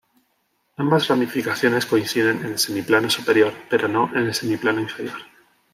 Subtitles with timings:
[0.77, 5.19] Ambas ramificaciones coinciden en el semiplano superior, pero no en el semiplano inferior.